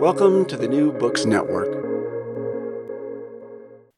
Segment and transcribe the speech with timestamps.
[0.00, 1.68] Welcome to the New Books Network.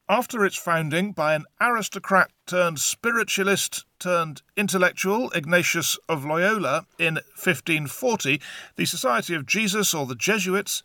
[0.09, 8.41] After its founding by an aristocrat turned spiritualist turned intellectual, Ignatius of Loyola, in 1540,
[8.77, 10.83] the Society of Jesus, or the Jesuits,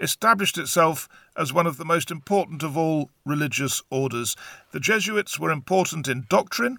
[0.00, 4.36] established itself as one of the most important of all religious orders.
[4.72, 6.78] The Jesuits were important in doctrine,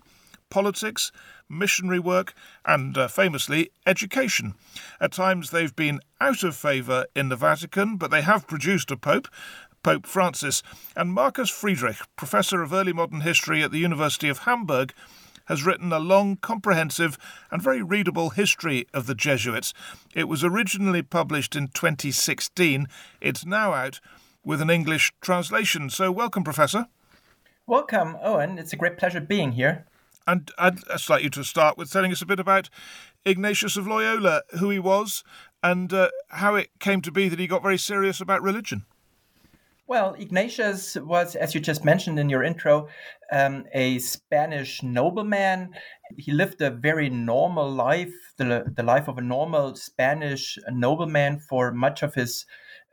[0.54, 1.12] politics,
[1.50, 4.54] missionary work, and uh, famously, education.
[5.02, 8.96] At times they've been out of favour in the Vatican, but they have produced a
[8.96, 9.28] pope.
[9.82, 10.62] Pope Francis
[10.96, 14.94] and Markus Friedrich, professor of early modern history at the University of Hamburg,
[15.46, 17.18] has written a long, comprehensive,
[17.50, 19.74] and very readable history of the Jesuits.
[20.14, 22.88] It was originally published in 2016.
[23.20, 24.00] It's now out
[24.46, 25.90] with an English translation.
[25.90, 26.86] So, welcome, Professor.
[27.66, 28.60] Welcome, Owen.
[28.60, 29.88] It's a great pleasure being here.
[30.26, 30.80] And I'd
[31.10, 32.70] like you to start with telling us a bit about
[33.26, 35.24] Ignatius of Loyola, who he was,
[35.62, 38.86] and uh, how it came to be that he got very serious about religion.
[39.86, 42.88] Well, Ignatius was, as you just mentioned in your intro,
[43.34, 45.74] um, a Spanish nobleman.
[46.18, 51.74] He lived a very normal life, the, the life of a normal Spanish nobleman for
[51.74, 52.46] much of his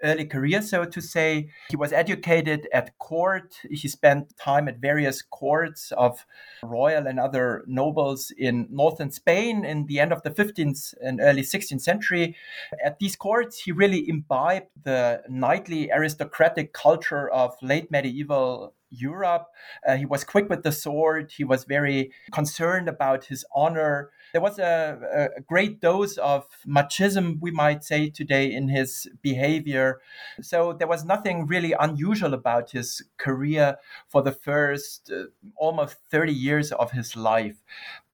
[0.02, 1.50] early career, so to say.
[1.68, 3.54] He was educated at court.
[3.70, 6.26] He spent time at various courts of
[6.62, 11.42] royal and other nobles in northern Spain in the end of the 15th and early
[11.42, 12.36] 16th century.
[12.84, 19.46] At these courts, he really imbibed the knightly aristocratic culture of late medieval Europe.
[19.86, 21.32] Uh, he was quick with the sword.
[21.36, 24.10] He was very concerned about his honor.
[24.32, 30.00] There was a, a, great dose of machism, we might say today, in his behavior.
[30.40, 33.76] So there was nothing really unusual about his career
[34.08, 35.24] for the first uh,
[35.56, 37.56] almost 30 years of his life.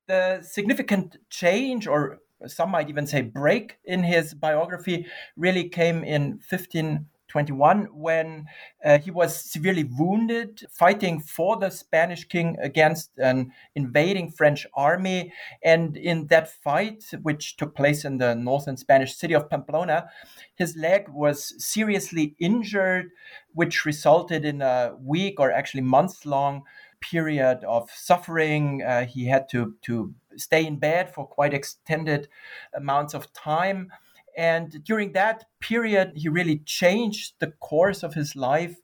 [0.07, 5.07] The significant change, or some might even say break, in his biography
[5.37, 7.07] really came in 15.
[7.37, 8.47] 21 when
[8.83, 15.31] uh, he was severely wounded fighting for the Spanish king against an invading French army.
[15.63, 20.09] And in that fight, which took place in the northern Spanish city of Pamplona,
[20.55, 23.11] his leg was seriously injured,
[23.53, 26.63] which resulted in a week or actually months long
[27.03, 28.83] period of suffering.
[28.83, 32.29] Uh, he had to, to stay in bed for quite extended
[32.75, 33.93] amounts of time.
[34.37, 38.77] And during that period, he really changed the course of his life.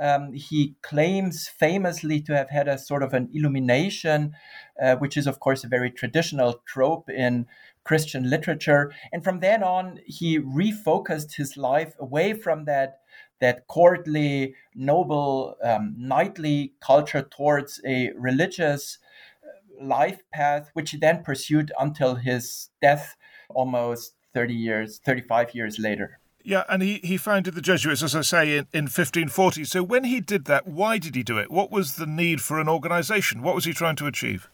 [0.00, 4.34] Um, he claims famously to have had a sort of an illumination,
[4.80, 7.46] uh, which is, of course, a very traditional trope in
[7.84, 8.92] Christian literature.
[9.12, 13.00] And from then on, he refocused his life away from that
[13.40, 18.98] that courtly, noble, um, knightly culture towards a religious
[19.44, 23.16] uh, life path, which he then pursued until his death
[23.48, 26.18] almost 30 years, 35 years later.
[26.44, 29.64] Yeah, and he, he founded the Jesuits, as I say, in, in 1540.
[29.64, 31.50] So when he did that, why did he do it?
[31.50, 33.42] What was the need for an organization?
[33.42, 34.48] What was he trying to achieve?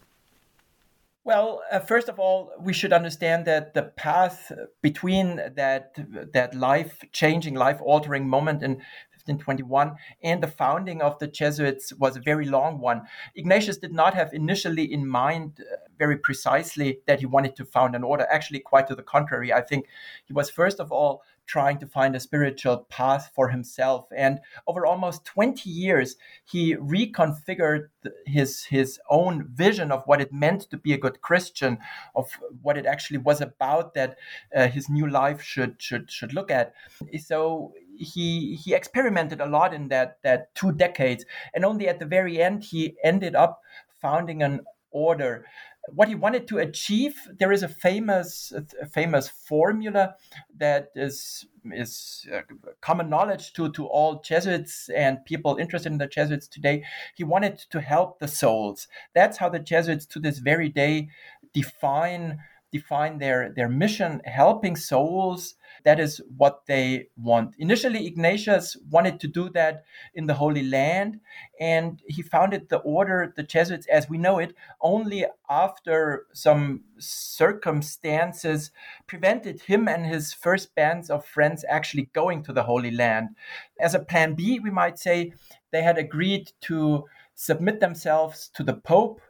[1.25, 4.53] Well, uh, first of all, we should understand that the path
[4.83, 5.95] between that
[6.35, 8.83] that life changing, life altering moment in
[9.27, 13.03] 1521 and the founding of the Jesuits was a very long one.
[13.35, 17.95] Ignatius did not have initially in mind uh, very precisely that he wanted to found
[17.95, 18.27] an order.
[18.31, 19.53] Actually, quite to the contrary.
[19.53, 19.87] I think
[20.25, 24.07] he was first of all trying to find a spiritual path for himself.
[24.17, 27.89] And over almost 20 years, he reconfigured
[28.27, 31.79] his, his own vision of what it meant to be a good Christian,
[32.15, 32.31] of
[32.63, 34.17] what it actually was about that
[34.57, 36.73] uh, his new life should, should, should look at.
[37.19, 41.25] So he he experimented a lot in that that two decades
[41.55, 43.61] and only at the very end he ended up
[44.01, 44.61] founding an
[44.91, 45.47] order
[45.89, 50.15] what he wanted to achieve there is a famous a famous formula
[50.57, 52.41] that is is uh,
[52.81, 56.83] common knowledge to to all jesuits and people interested in the jesuits today
[57.15, 61.09] he wanted to help the souls that's how the jesuits to this very day
[61.53, 62.39] define
[62.75, 65.55] define their, their mission, helping souls.
[65.85, 67.55] That is what they want.
[67.59, 69.85] Initially, Ignatius wanted to do that
[70.15, 71.21] in the Holy Land,
[71.61, 78.71] and he founded the order, the Jesuits as we know it, only after some circumstances
[79.07, 83.29] prevented him and his first bands of friends actually going to the Holy Land.
[83.79, 85.35] As a plan B, we might say,
[85.71, 87.05] they had agreed to
[87.35, 89.21] submit themselves to the Pope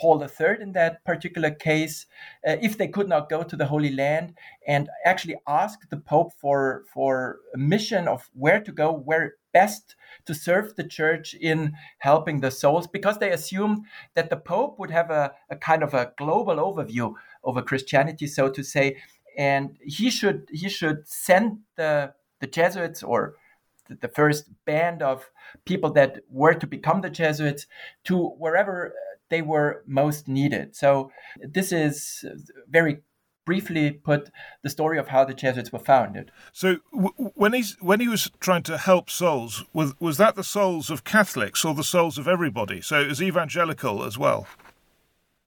[0.00, 2.06] Paul III in that particular case,
[2.46, 4.34] uh, if they could not go to the Holy Land,
[4.66, 9.94] and actually ask the Pope for for a mission of where to go, where best
[10.26, 14.90] to serve the church in helping the souls, because they assumed that the Pope would
[14.90, 17.14] have a, a kind of a global overview
[17.44, 18.96] over Christianity, so to say,
[19.36, 23.36] and he should he should send the the Jesuits or
[23.88, 25.30] the first band of
[25.64, 27.66] people that were to become the Jesuits
[28.04, 28.94] to wherever
[29.30, 30.76] they were most needed.
[30.76, 31.10] So
[31.42, 32.34] this is uh,
[32.68, 33.02] very
[33.44, 34.30] briefly put
[34.62, 36.30] the story of how the Jesuits were founded.
[36.52, 40.44] So w- when he's when he was trying to help souls, was was that the
[40.44, 42.80] souls of Catholics or the souls of everybody?
[42.80, 44.46] So it was evangelical as well.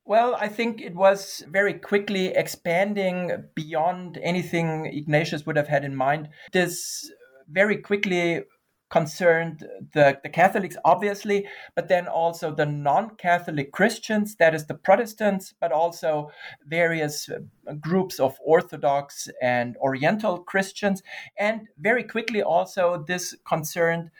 [0.05, 5.97] Well, I think it was very quickly expanding beyond anything Ignatius would have had in
[5.97, 6.29] mind.
[6.53, 7.11] This
[7.49, 8.43] very quickly
[8.89, 11.45] concerned the, the Catholics, obviously,
[11.75, 16.31] but then also the non Catholic Christians, that is the Protestants, but also
[16.65, 21.03] various uh, groups of Orthodox and Oriental Christians.
[21.37, 24.11] And very quickly, also, this concerned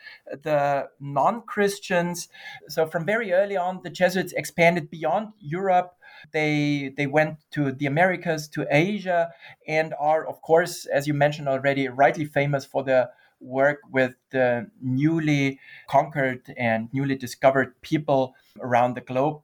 [0.42, 2.28] the non Christians.
[2.68, 5.94] So, from very early on, the Jesuits expanded beyond Europe.
[6.32, 9.30] They they went to the Americas, to Asia,
[9.66, 14.70] and are, of course, as you mentioned already, rightly famous for the work with the
[14.80, 19.42] newly conquered and newly discovered people around the globe,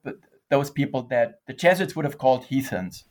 [0.49, 3.05] those people that the Jesuits would have called heathens.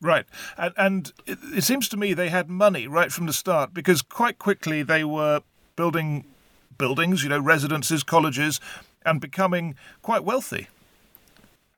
[0.00, 0.26] Right.
[0.56, 4.02] And, and it, it, seems to me they had money right from the start because
[4.02, 5.42] quite quickly they were
[5.76, 6.24] building
[6.76, 8.60] buildings, you know, residences, colleges,
[9.06, 10.66] and becoming quite wealthy.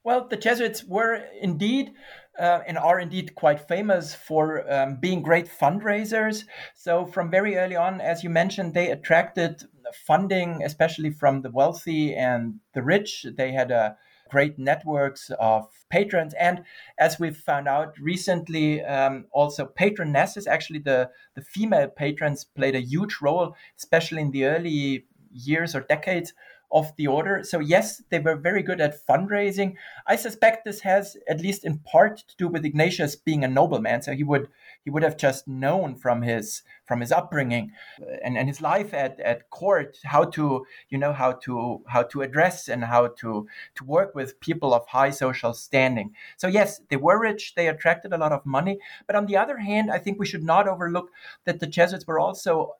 [0.02, 1.92] Well, the Jesuits were indeed
[2.38, 6.44] uh, and are indeed quite famous for um, being great fundraisers.
[6.74, 9.62] So, from very early on, as you mentioned, they attracted
[10.06, 13.26] funding, especially from the wealthy and the rich.
[13.36, 13.96] They had a
[14.30, 16.34] great networks of patrons.
[16.34, 16.64] And
[16.98, 22.80] as we've found out recently, um, also patronesses, actually the, the female patrons played a
[22.80, 26.32] huge role, especially in the early years or decades
[26.74, 27.44] of the order.
[27.44, 29.76] So yes, they were very good at fundraising.
[30.08, 34.02] I suspect this has at least in part to do with Ignatius being a nobleman.
[34.02, 34.48] So he would
[34.82, 37.72] he would have just known from his from his upbringing
[38.02, 42.02] uh, and, and his life at, at court how to you know how to how
[42.02, 46.12] to address and how to to work with people of high social standing.
[46.36, 48.78] So yes, they were rich, they attracted a lot of money.
[49.06, 51.10] But on the other hand, I think we should not overlook
[51.44, 52.74] that the Jesuits were also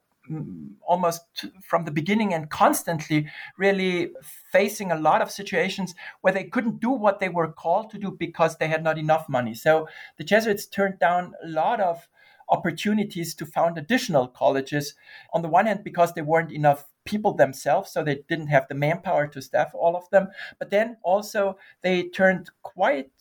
[0.87, 3.26] almost from the beginning and constantly
[3.59, 4.11] really
[4.50, 8.11] facing a lot of situations where they couldn't do what they were called to do
[8.11, 9.55] because they had not enough money.
[9.55, 9.87] So
[10.17, 12.09] the Jesuits turned down a lot of
[12.49, 14.94] opportunities to found additional colleges.
[15.32, 18.75] On the one hand, because there weren't enough people themselves, so they didn't have the
[18.75, 20.29] manpower to staff all of them.
[20.59, 23.12] But then also they turned quite,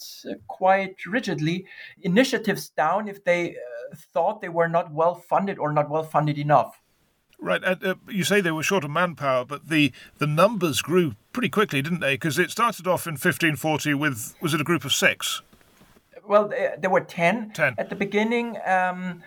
[0.47, 1.65] quite rigidly
[2.01, 6.37] initiatives down if they uh, thought they were not well funded or not well funded
[6.37, 6.82] enough.
[7.43, 11.49] Right, uh, you say they were short of manpower, but the the numbers grew pretty
[11.49, 12.13] quickly, didn't they?
[12.13, 15.41] Because it started off in 1540 with was it a group of six?
[16.25, 17.75] well, there were 10, 10.
[17.77, 18.57] at the beginning.
[18.65, 19.23] Um,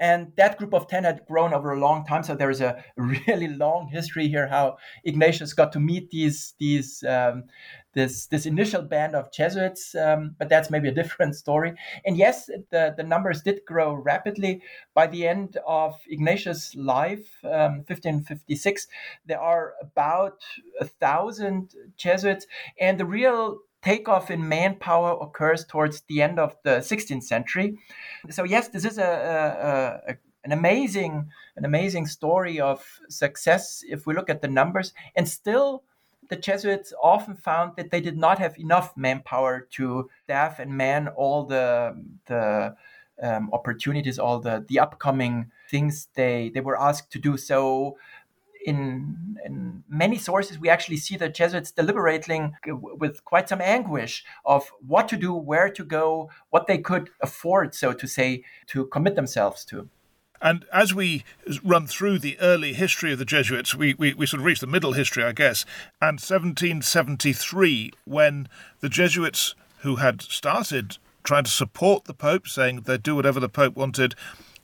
[0.00, 2.22] and that group of 10 had grown over a long time.
[2.22, 7.04] So there is a really long history here how Ignatius got to meet these, these,
[7.04, 7.44] um,
[7.98, 9.94] this, this initial band of Jesuits.
[9.94, 11.74] Um, but that's maybe a different story.
[12.06, 14.62] And yes, the, the numbers did grow rapidly.
[14.94, 18.88] By the end of Ignatius' life, 1556, um,
[19.26, 20.38] there are about
[20.80, 22.46] a thousand Jesuits.
[22.80, 27.78] And the real takeoff in manpower occurs towards the end of the 16th century.
[28.30, 34.06] So yes, this is a, a, a, an amazing an amazing story of success if
[34.06, 34.92] we look at the numbers.
[35.16, 35.82] And still,
[36.28, 41.08] the Jesuits often found that they did not have enough manpower to staff and man
[41.08, 41.94] all the
[42.26, 42.74] the
[43.22, 47.36] um, opportunities, all the the upcoming things they they were asked to do.
[47.36, 47.96] So
[48.64, 54.70] in, in many sources, we actually see the Jesuits deliberating with quite some anguish of
[54.86, 59.14] what to do, where to go, what they could afford, so to say, to commit
[59.14, 59.88] themselves to.
[60.40, 61.24] And as we
[61.64, 64.66] run through the early history of the Jesuits, we, we, we, sort of reach the
[64.66, 65.64] middle history, I guess,
[66.00, 68.48] and 1773, when
[68.80, 73.48] the Jesuits who had started trying to support the Pope, saying they'd do whatever the
[73.48, 74.14] Pope wanted,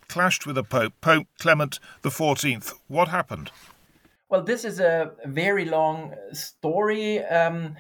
[0.09, 2.73] clashed with the Pope, Pope Clement XIV.
[2.89, 3.51] What happened?
[4.29, 7.77] Well, this is a very long story, um,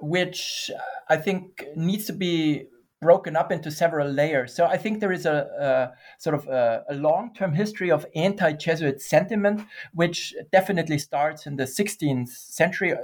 [0.00, 0.70] which
[1.08, 2.66] I think needs to be
[3.02, 4.54] broken up into several layers.
[4.54, 9.02] So I think there is a, a sort of a, a long-term history of anti-Jesuit
[9.02, 12.98] sentiment, which definitely starts in the 16th century, uh,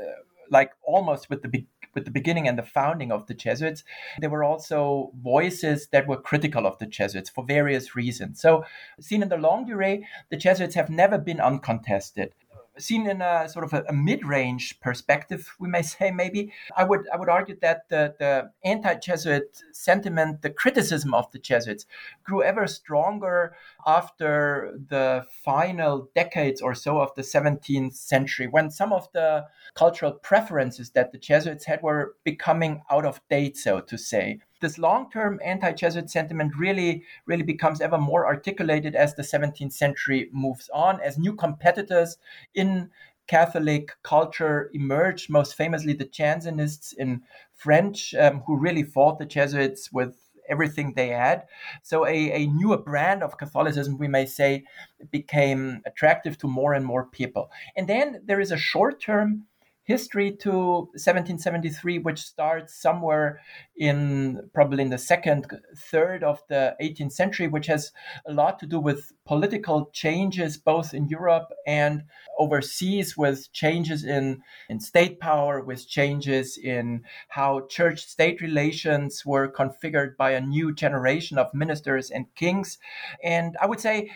[0.50, 3.82] like almost with the be- with the beginning and the founding of the Jesuits.
[4.20, 8.40] There were also voices that were critical of the Jesuits for various reasons.
[8.40, 8.64] So,
[9.00, 12.34] seen in the longue durée, the Jesuits have never been uncontested
[12.78, 17.08] seen in a sort of a, a, mid-range perspective, we may say maybe, I would
[17.12, 21.86] I would argue that the, the anti-Jesuit sentiment, the criticism of the Jesuits,
[22.24, 23.54] grew ever stronger
[23.86, 30.12] after the final decades or so of the 17th century, when some of the cultural
[30.12, 35.40] preferences that the Jesuits had were becoming out of date, so to say this long-term
[35.44, 41.18] anti-Jesuit sentiment really, really becomes ever more articulated as the 17th century moves on, as
[41.18, 42.18] new competitors
[42.54, 42.90] in
[43.26, 47.22] Catholic culture emerge, most famously the Jansenists in
[47.54, 50.16] French, um, who really fought the Jesuits with
[50.48, 51.44] everything they had.
[51.82, 54.64] So a, a newer brand of Catholicism, we may say,
[55.10, 57.50] became attractive to more and more people.
[57.76, 59.44] And then there is a short-term
[59.88, 63.40] history to 1773, which starts somewhere
[63.74, 65.46] in probably in the second
[65.90, 67.90] third of the 18th century, which has
[68.26, 72.02] a lot to do with political changes both in Europe and
[72.38, 79.50] overseas, with changes in, in state power, with changes in how church state relations were
[79.50, 82.76] configured by a new generation of ministers and kings.
[83.24, 84.10] And I would say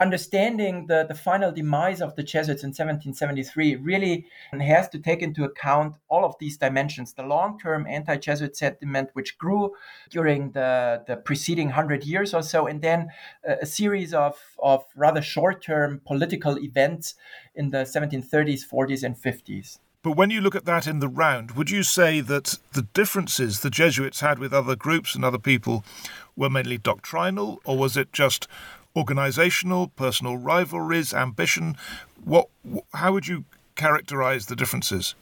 [0.00, 5.44] understanding the, the final demise of the Jesuits in 1773 really has to take into
[5.44, 9.72] account all of these dimensions the long term anti Jesuit sentiment, which grew
[10.10, 13.08] during the, the preceding 100 years or so, and then
[13.44, 17.14] a, a series of, of rather short term political events
[17.54, 19.78] in the 1730s, 40s, and 50s.
[20.00, 23.60] But when you look at that in the round, would you say that the differences
[23.60, 25.84] the Jesuits had with other groups and other people
[26.36, 28.46] were mainly doctrinal, or was it just
[28.96, 31.76] organizational, personal rivalries, ambition?
[32.24, 32.48] What?
[32.94, 35.14] How would you characterize the differences?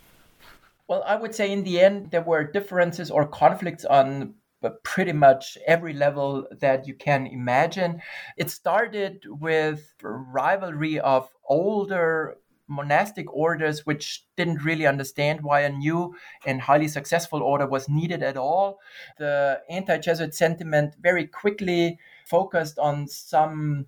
[0.89, 5.13] Well, I would say in the end there were differences or conflicts on uh, pretty
[5.13, 8.01] much every level that you can imagine.
[8.37, 16.17] It started with rivalry of older monastic orders which didn't really understand why a new
[16.45, 18.81] and highly successful order was needed at all.
[19.19, 23.87] The anti Jesuit sentiment very quickly focused on some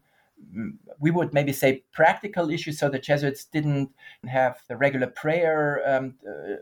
[0.57, 3.90] mm, we would maybe say practical issues so the jesuits didn't
[4.26, 6.57] have the regular prayer um, uh,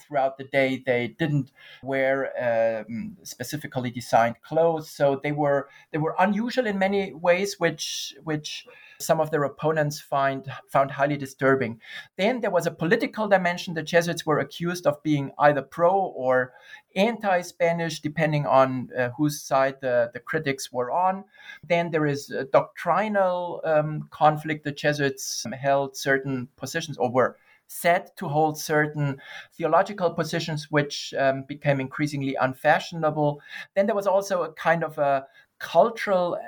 [0.00, 6.14] throughout the day they didn't wear um, specifically designed clothes so they were they were
[6.18, 8.66] unusual in many ways which which
[9.02, 11.80] some of their opponents find found highly disturbing.
[12.16, 13.74] Then there was a political dimension.
[13.74, 16.52] The Jesuits were accused of being either pro or
[16.94, 21.24] anti-Spanish, depending on uh, whose side the, the critics were on.
[21.66, 24.64] Then there is a doctrinal um, conflict.
[24.64, 27.36] The Jesuits held certain positions or were
[27.72, 29.20] said to hold certain
[29.56, 33.40] theological positions, which um, became increasingly unfashionable.
[33.74, 35.26] Then there was also a kind of a
[35.58, 36.38] cultural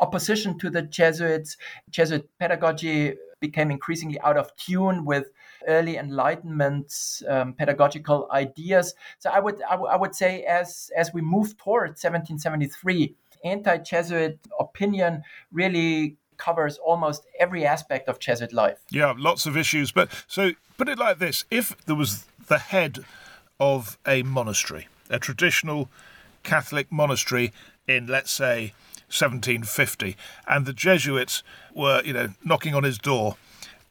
[0.00, 1.56] opposition to the Jesuits.
[1.90, 5.32] Jesuit pedagogy became increasingly out of tune with
[5.66, 8.94] early Enlightenment um, pedagogical ideas.
[9.18, 14.38] So I would, I, w- I would say as as we move towards 1773, anti-Jesuit
[14.58, 18.78] opinion really covers almost every aspect of Jesuit life.
[18.90, 19.92] Yeah, lots of issues.
[19.92, 22.98] But so put it like this: if there was the head
[23.60, 25.88] of a monastery, a traditional
[26.42, 27.52] Catholic monastery
[27.86, 28.72] in, let's say,
[29.08, 30.16] 1750,
[30.48, 31.42] and the Jesuits
[31.74, 33.36] were, you know, knocking on his door.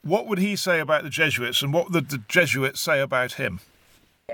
[0.02, 3.60] What would he say about the Jesuits, and what would the Jesuits say about him?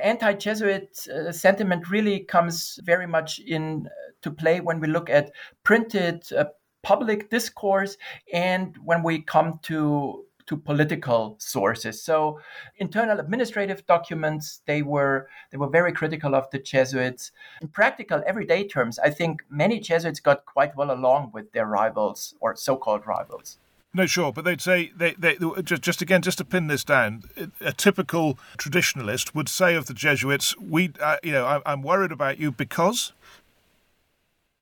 [0.02, 5.32] Anti-Jesuit uh, sentiment really comes very much in uh, to play when we look at
[5.64, 6.46] printed uh,
[6.86, 7.98] public discourse
[8.32, 12.04] and when we come to to political sources.
[12.04, 12.40] So
[12.78, 17.32] internal administrative documents, they were they were very critical of the Jesuits.
[17.62, 22.36] In practical everyday terms, I think many Jesuits got quite well along with their rivals
[22.40, 23.58] or so-called rivals.
[23.96, 27.24] No, sure, but they'd say they, they just, just again just to pin this down.
[27.62, 32.12] A typical traditionalist would say of the Jesuits, "We, uh, you know, I, I'm worried
[32.12, 33.14] about you because."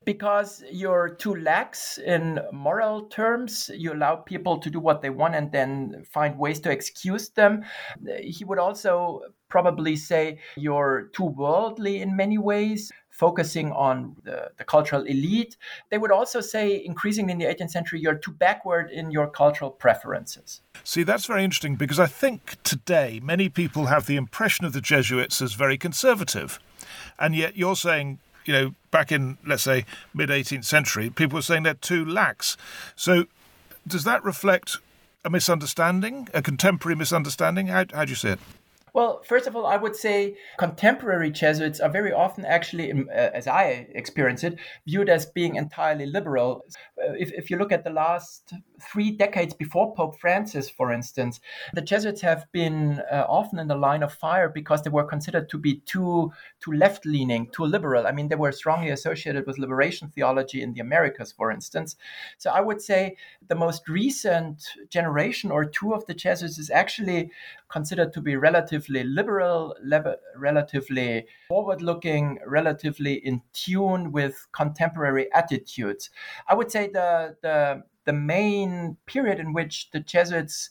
[0.05, 3.69] Because you're too lax in moral terms.
[3.73, 7.63] You allow people to do what they want and then find ways to excuse them.
[8.19, 12.91] He would also probably say you're too worldly in many ways.
[13.13, 15.55] focusing on the, the, cultural elite.
[15.91, 19.69] They would also say, increasingly in the 18th century, you're too backward in your cultural
[19.69, 20.61] preferences.
[20.83, 24.81] See, that's very interesting because I think today many people have the impression of the
[24.81, 26.59] Jesuits as very conservative.
[27.19, 31.41] And yet you're saying, you know, back in, let's say, mid 18th century, people were
[31.41, 32.57] saying they're too lax.
[32.95, 33.25] So
[33.87, 34.77] does that reflect
[35.25, 37.67] a misunderstanding, a contemporary misunderstanding?
[37.67, 38.39] How, how do you see it?
[38.93, 43.47] Well, first of all, I would say contemporary Jesuits are very often actually, uh, as
[43.47, 46.63] I experience it, viewed as being entirely liberal.
[47.03, 51.39] Uh, if, if you look at the last three decades before Pope Francis, for instance,
[51.73, 55.49] the Jesuits have been uh, often in the line of fire because they were considered
[55.49, 58.05] to be too, too left leaning, too liberal.
[58.05, 61.95] I mean, they were strongly associated with liberation theology in the Americas, for instance.
[62.37, 67.31] So I would say the most recent generation or two of the Jesuits is actually
[67.69, 68.35] considered to be
[68.89, 69.75] relatively liberal,
[70.35, 76.09] relatively forward looking, relatively in tune with contemporary attitudes.
[76.47, 80.69] I would say the, the, the main period in which the Jesuits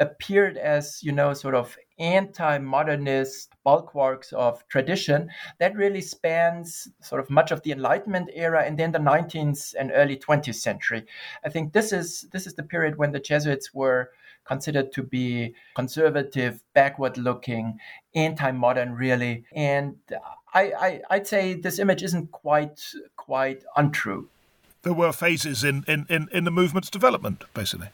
[0.00, 7.28] appeared as, you know, sort of anti-modernist bulwarks of tradition that really spans sort of
[7.28, 11.04] much of the enlightenment era and then the 19th and early 20th century
[11.44, 14.10] i think this is this is the period when the jesuits were
[14.50, 17.78] considered to be conservative, backward looking,
[18.14, 19.44] anti modern, really.
[19.54, 19.96] And
[20.52, 22.80] I, I, would say this image isn't quite
[23.16, 24.28] quite untrue.
[24.82, 27.88] There were phases in, in, in, in the movement's development, basically.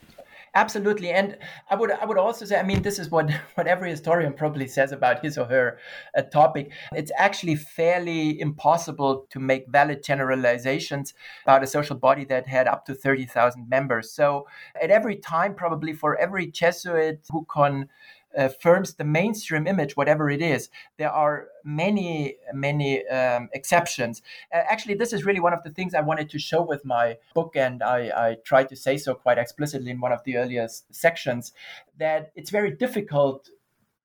[0.56, 1.36] Absolutely, and
[1.68, 4.66] I would I would also say I mean this is what what every historian probably
[4.66, 5.78] says about his or her
[6.16, 6.72] uh, topic.
[6.94, 11.12] It's actually fairly impossible to make valid generalizations
[11.44, 14.10] about a social body that had up to thirty thousand members.
[14.12, 14.46] So
[14.80, 17.90] at every time, probably for every Jesuit who can
[18.36, 20.68] affirms the mainstream image, whatever it is.
[20.98, 24.22] There are many, many um, exceptions.
[24.54, 27.16] Uh, actually, this is really one of the things I wanted to show with my
[27.34, 30.94] book, and I, I tried to say so quite explicitly in one of the earliest
[30.94, 31.52] sections
[31.98, 33.50] that it's very difficult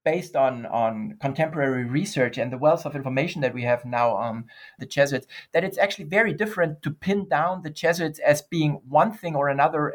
[0.03, 4.45] based on on contemporary research and the wealth of information that we have now on
[4.79, 9.11] the Jesuits, that it's actually very different to pin down the Jesuits as being one
[9.11, 9.93] thing or another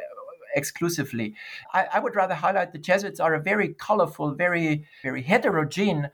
[0.56, 1.34] exclusively.
[1.72, 6.10] I, I, would rather highlight the Jesuits are a very colorful, very very heterogeneous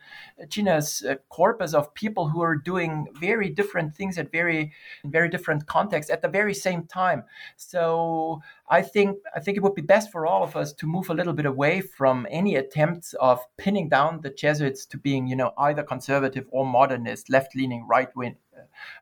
[1.05, 4.73] uh, corpus of people who are doing very different things at very
[5.05, 7.25] very different contexts at the very same time.
[7.57, 11.09] So I think I think it would be best for all of us to move
[11.09, 15.37] a little bit away from any attempts of pinning down the Jesuits to being you
[15.37, 18.37] know either conservative or modernist, left leaning, right wing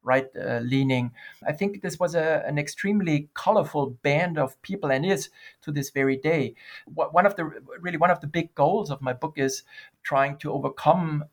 [0.03, 1.13] right uh, leaning.
[1.47, 5.31] I think this was a, an extremely colorful band of people and is
[5.63, 6.55] to this very day.
[6.87, 7.45] One of the
[7.81, 9.63] really one of the big goals of my book is
[10.03, 11.25] trying to overcome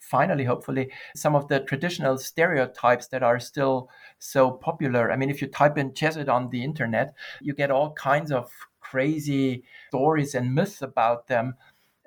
[0.00, 5.12] finally, hopefully, some of the traditional stereotypes that are still so popular.
[5.12, 8.50] I mean, if you type in Jesuit on the internet, you get all kinds of
[8.80, 11.54] crazy stories and myths about them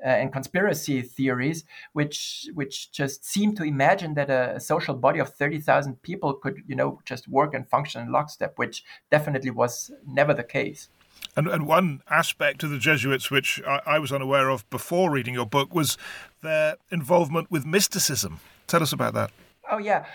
[0.03, 5.19] uh, and conspiracy theories, which which just seem to imagine that a, a social body
[5.19, 9.51] of thirty thousand people could, you know, just work and function in lockstep, which definitely
[9.51, 10.89] was never the case.
[11.35, 15.33] And, and one aspect of the Jesuits, which I, I was unaware of before reading
[15.33, 15.97] your book, was
[16.41, 18.39] their involvement with mysticism.
[18.67, 19.31] Tell us about that.
[19.71, 20.05] Oh yeah,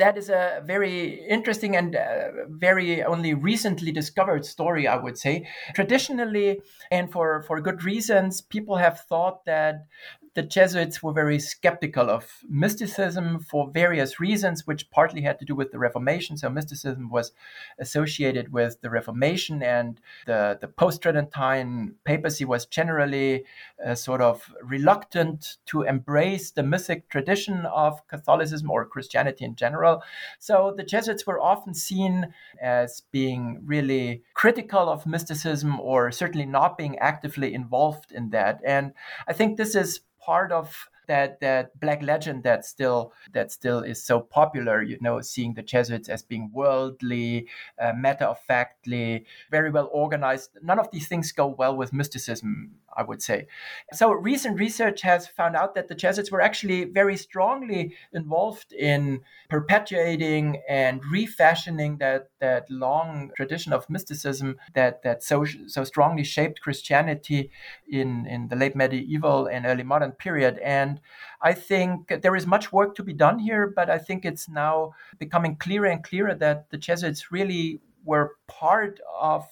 [0.00, 5.46] that is a very interesting and uh, very only recently discovered story, I would say.
[5.74, 9.86] Traditionally, and for, for good reasons, people have thought that
[10.34, 15.54] the Jesuits were very skeptical of mysticism for various reasons, which partly had to do
[15.54, 16.36] with the Reformation.
[16.36, 17.32] So, mysticism was
[17.78, 23.44] associated with the Reformation, and the, the post Tridentine papacy was generally
[23.84, 30.02] uh, sort of reluctant to embrace the mythic tradition of Catholicism or Christianity in general.
[30.38, 36.78] So, the Jesuits were often seen as being really critical of mysticism or certainly not
[36.78, 38.60] being actively involved in that.
[38.64, 38.92] And
[39.26, 44.02] I think this is part of that that black legend that still that still is
[44.04, 44.82] so popular.
[44.82, 50.50] You know, seeing the Jesuits as being worldly, uh, matter of factly, very well organized.
[50.62, 53.46] None of these things go well with mysticism I would say.
[53.92, 59.20] So recent research has found out that the Jesuits were actually very strongly involved in
[59.48, 66.60] perpetuating and refashioning that, that long tradition of mysticism that, that so, so strongly shaped
[66.60, 67.50] Christianity
[67.88, 70.58] in, in the late medieval and early modern period.
[70.58, 71.00] And
[71.42, 74.94] I think there is much work to be done here, but I think it's now
[75.18, 79.46] becoming clearer and clearer that the Jesuits really were part of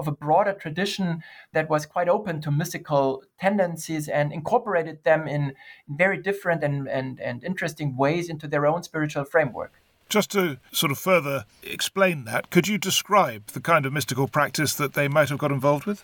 [0.00, 5.54] of a broader tradition that was quite open to mystical tendencies and incorporated them in,
[5.88, 9.72] in very different and, and, and interesting ways into their own spiritual framework.
[10.08, 14.74] Just to sort of further explain that, could you describe the kind of mystical practice
[14.74, 16.02] that they might have got involved with?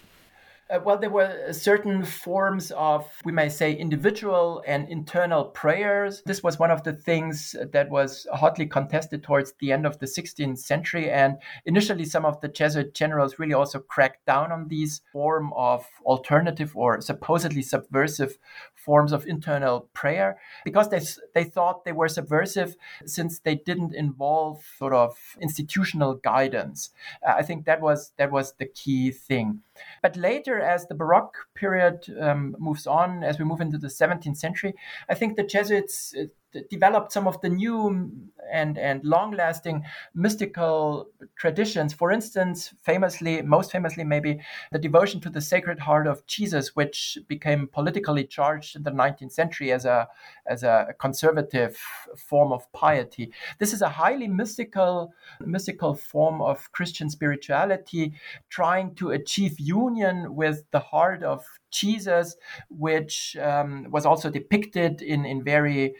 [0.68, 6.22] Uh, well, there were certain forms of, we may say, individual and internal prayers.
[6.26, 10.07] This was one of the things that was hotly contested towards the end of the
[10.07, 11.09] 16th century.
[11.09, 15.87] And initially, some of the Jesuit generals really also cracked down on these form of
[16.05, 18.37] alternative or supposedly subversive
[18.87, 21.01] forms of internal prayer because they,
[21.35, 26.90] they thought they were subversive since they didn't involve sort of institutional guidance.
[27.27, 29.61] Uh, I think that was that was the key thing.
[30.03, 34.37] But later, as the Baroque period um, moves on, as we move into the 17th
[34.37, 34.75] century,
[35.09, 36.27] I think the Jesuits uh,
[36.70, 38.11] developed some of the new
[38.50, 41.92] and, and long lasting mystical traditions.
[41.92, 44.40] For instance, famously, most famously, maybe
[44.72, 49.32] the devotion to the Sacred Heart of Jesus, which became politically charged in the 19th
[49.32, 50.09] century as a,
[50.46, 51.76] as a conservative
[52.16, 53.32] form of piety.
[53.59, 58.12] This is a highly mystical, mystical form of Christian spirituality,
[58.48, 61.44] trying to achieve union with the heart of
[61.76, 62.36] Jesus,
[62.70, 65.94] which um, was also depicted in, in very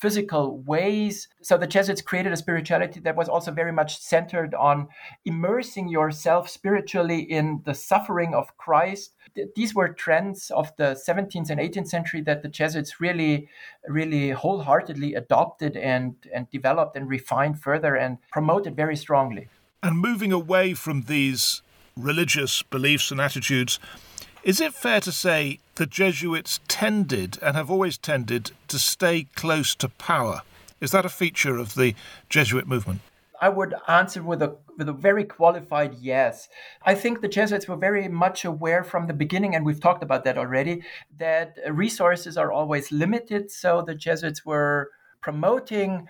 [0.00, 1.28] physical ways.
[1.42, 4.88] So the Jesuits created a spirituality that was also very much centered on
[5.26, 9.14] immersing yourself spiritually in the suffering of Christ.
[9.54, 13.48] These were trends of the 17th and 18th century that the Jesuits really,
[13.86, 19.48] really wholeheartedly adopted and, and developed and refined further and promoted very strongly.
[19.82, 21.62] And moving away from these
[21.96, 23.78] religious beliefs and attitudes,
[24.42, 29.74] is it fair to say the Jesuits tended and have always tended to stay close
[29.76, 30.42] to power?
[30.80, 31.94] Is that a feature of the
[32.30, 33.02] Jesuit movement?
[33.42, 36.48] I would answer with a with a very qualified yes.
[36.84, 40.24] I think the Jesuits were very much aware from the beginning, and we've talked about
[40.24, 40.82] that already,
[41.18, 43.50] that resources are always limited.
[43.50, 46.08] So the Jesuits were promoting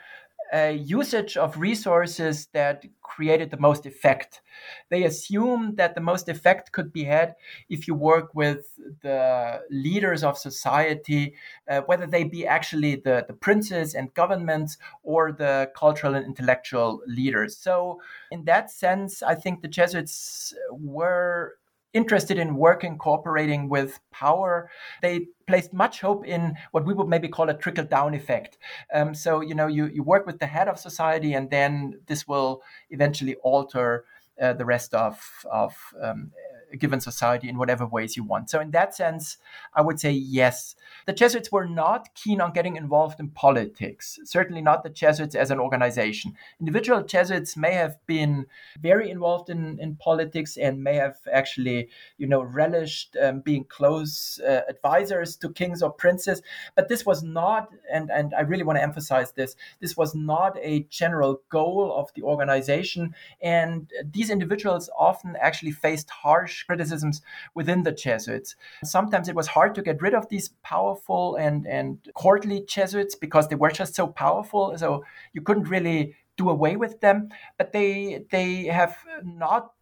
[0.59, 4.41] usage of resources that created the most effect.
[4.89, 7.35] They assume that the most effect could be had
[7.69, 11.35] if you work with the leaders of society,
[11.69, 17.01] uh, whether they be actually the, the princes and governments or the cultural and intellectual
[17.07, 17.57] leaders.
[17.57, 21.57] So, in that sense, I think the Jesuits were
[21.93, 24.71] interested in working, cooperating with power.
[25.03, 28.59] They placed much hope in what we would maybe call a trickle down effect.
[28.95, 32.27] Um, so, you know, you, you work with the head of society, and then this
[32.27, 34.05] will eventually alter
[34.43, 36.31] uh, the rest of, of um,
[36.79, 38.51] given society in whatever ways you want.
[38.51, 39.39] So, in that sense,
[39.75, 40.75] I would say yes.
[41.07, 45.51] The Jesuits were not keen on getting involved in politics, certainly not the Jesuits as
[45.51, 46.35] an organization.
[46.61, 48.47] Individual Jesuits may have been
[48.81, 54.41] very involved in, in politics and may have actually, you know, relished um, being close
[54.47, 56.43] uh, advisors to kings or princes,
[56.75, 60.57] but this was not, and, and I really want to emphasize this, this was not
[60.61, 63.15] a general goal of the organization.
[63.43, 67.23] And these individuals often actually faced harsh criticisms
[67.55, 68.57] within the Jesuits.
[68.85, 73.49] Sometimes it was hard to get rid of these powerful and, and courtly Jesuits because
[73.49, 74.77] they were just so powerful.
[74.79, 77.31] So you couldn't really do away with them.
[77.59, 79.73] But they they have not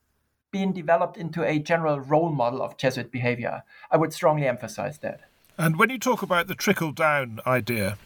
[0.50, 3.62] been developed into a general role model of Jesuit behavior.
[3.90, 5.20] I would strongly emphasize that.
[5.58, 7.98] And when you talk about the trickle down idea,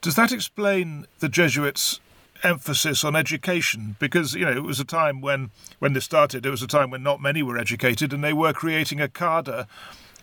[0.00, 2.00] does that explain the Jesuits'
[2.44, 6.50] emphasis on education because you know it was a time when when this started it
[6.50, 9.66] was a time when not many were educated and they were creating a cadre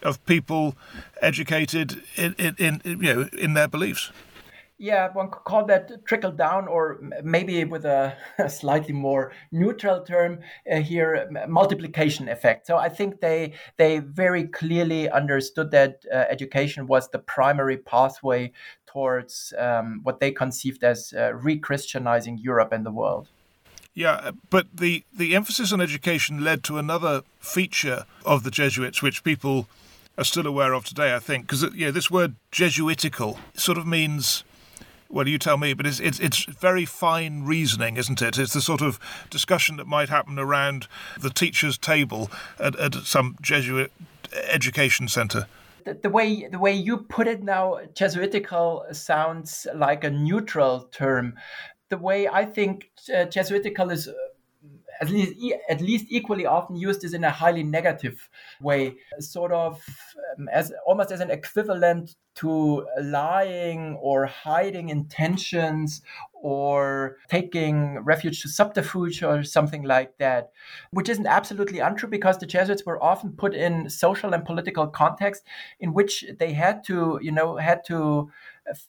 [0.02, 0.76] of people
[1.22, 4.12] educated in, in, in you know in their beliefs
[4.80, 10.04] yeah, one could call that trickle down, or maybe with a, a slightly more neutral
[10.04, 10.39] term
[10.72, 12.65] uh, here, multiplication effect.
[12.65, 18.54] So I think they they very clearly understood that uh, education was the primary pathway
[18.88, 23.28] towards um, what they conceived as uh, re-Christianizing Europe and the world.
[23.94, 29.26] Yeah, but the the emphasis on education led to another feature of the Jesuits, which
[29.26, 29.68] people
[30.18, 33.86] are still aware of today, I think, because you know, this word Jesuitical sort of
[33.86, 34.46] means
[35.10, 38.38] well, you tell me, but it's, it's it's very fine reasoning, isn't it?
[38.38, 40.88] It's the sort of discussion that might happen around
[41.19, 43.91] the teacher's table at, at some Jesuit
[44.32, 45.48] education centre.
[46.04, 51.36] The, way the way you put it now, Jesuitical sounds like a neutral term.
[51.89, 54.08] The way I think uh, Jesuitical is
[55.02, 55.34] at least
[55.70, 58.30] at least equally often used is in a highly negative
[58.62, 59.82] way, sort of
[60.38, 66.02] um, as almost as an equivalent to lying or hiding intentions
[66.42, 70.52] or taking refuge to subterfuge or something like that,
[70.92, 75.44] which isn't absolutely untrue because the Jesuits were often put in social and political context
[75.80, 78.32] in which they had to, you know, had to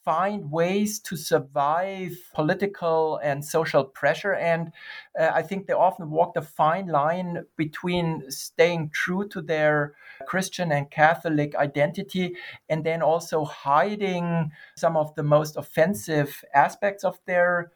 [0.05, 4.35] find ways to survive political and social pressure.
[4.35, 4.73] And
[5.19, 9.95] uh, I think they often walked a fine line between staying true to their
[10.27, 12.37] Christian and Catholic identity
[12.69, 17.73] and then also hiding some of the most offensive aspects of their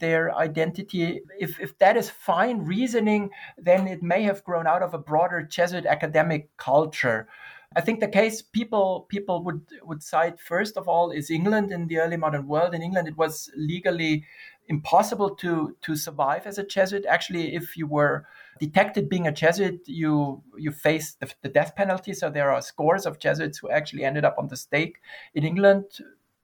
[0.00, 1.20] their identity.
[1.38, 5.42] If, if that is fine reasoning, then it may have grown out of a broader
[5.42, 7.28] Jesuit academic culture.
[7.76, 11.86] I think the case people people would would cite first of all is England in
[11.88, 12.74] the early modern world.
[12.74, 14.24] In England, it was legally
[14.68, 17.04] impossible to to survive as a Jesuit.
[17.06, 18.26] Actually, if you were
[18.58, 22.14] detected being a Jesuit, you you face the, the death penalty.
[22.14, 24.96] So there are scores of Jesuits who actually ended up on the stake
[25.34, 25.84] in England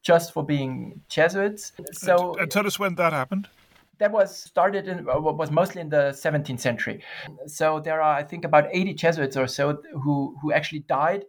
[0.02, 1.72] just for being Jesuits.
[1.78, 3.48] Uh, so and, and tell us when that happened
[4.02, 7.04] that was started in was mostly in the 17th century.
[7.46, 11.24] So there are, I think, about 80 Jesuits or so who who actually died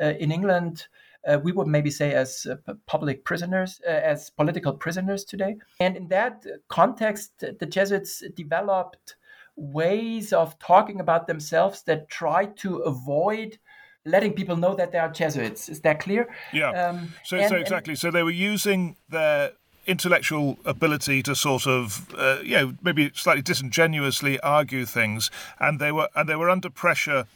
[0.00, 0.88] uh, in England.
[1.26, 5.56] Uh, we would maybe say as uh, public prisoners, uh, as political prisoners today.
[5.80, 9.16] And in that context, the Jesuits developed
[9.56, 13.58] ways of talking about themselves that try to avoid
[14.04, 15.68] letting people know that they are Jesuits.
[15.68, 16.28] Is that clear?
[16.52, 16.70] Yeah.
[16.70, 17.92] Um, so, and, so exactly.
[17.92, 19.52] And, so they were using their
[19.88, 25.90] intellectual ability to sort of, uh, you know, maybe slightly disingenuously argue things, and they
[25.90, 27.26] were and they were under pressure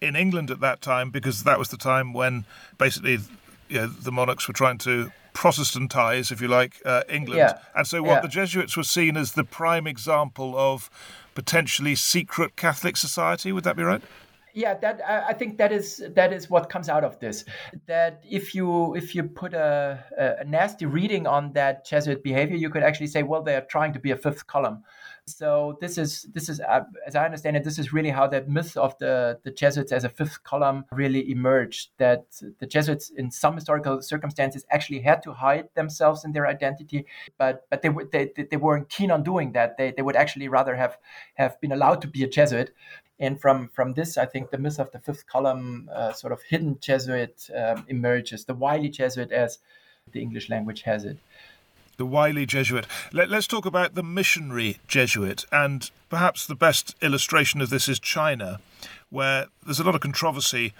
[0.00, 2.44] in England at that time because that was the time when
[2.76, 3.18] basically,
[3.68, 7.58] you know, the monarchs were trying to Protestantize, if you like, uh, England, yeah.
[7.74, 8.20] and so what yeah.
[8.22, 10.88] the Jesuits were seen as the prime example of
[11.34, 13.52] potentially secret Catholic society.
[13.52, 14.02] Would that be right?
[14.56, 17.44] Yeah that i think that is that is what comes out of this.
[17.86, 20.02] That if you if you put a,
[20.40, 24.00] a nasty reading on that jesuit behavior you could actually say well they're trying to
[24.00, 24.82] be a fifth column.
[25.26, 28.48] So this is this is uh, as i understand it this is really how that
[28.48, 32.24] myth of the the jesuits as a fifth column really emerged that
[32.60, 37.04] the jesuits in some historical circumstances actually had to hide themselves in their identity
[37.38, 39.76] but but they they, they weren't keen on doing that.
[39.76, 40.96] They, they would actually rather have
[41.34, 42.70] have been allowed to be a jesuit
[43.18, 46.42] and from from this, I think the myth of the fifth column, uh, sort of
[46.42, 48.44] hidden Jesuit, um, emerges.
[48.44, 49.58] The wily Jesuit, as
[50.12, 51.18] the English language has it.
[51.96, 52.86] The wily Jesuit.
[53.12, 57.98] Let, us talk about the missionary Jesuit, and perhaps the best illustration of this is
[57.98, 58.60] China,
[59.08, 60.74] where there's a lot of controversy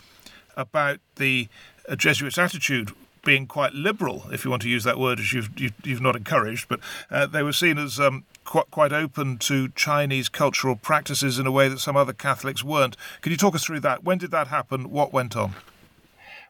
[0.57, 1.49] about the
[1.89, 2.93] uh, Jesuits' attitude
[3.25, 5.95] being quite liberal, if you want to use that word, as you've you, have you
[5.95, 10.29] have not encouraged, but uh, they were seen as um, quite quite open to Chinese
[10.29, 12.97] cultural practices in a way that some other Catholics weren't.
[13.21, 14.05] Can you talk us through that?
[14.05, 14.91] When did that happen?
[14.91, 15.55] What went on?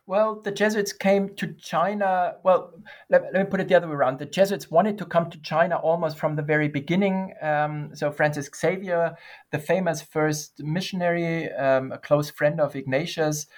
[0.09, 2.37] Well, the Jesuits came to China.
[2.45, 2.73] Well,
[3.11, 4.21] let, let, me put it the other way around.
[4.21, 7.35] The Jesuits wanted to come to China almost from the very beginning.
[7.43, 9.17] Um, so, Francis Xavier,
[9.51, 13.49] the famous first missionary, um, a close friend of Ignatius,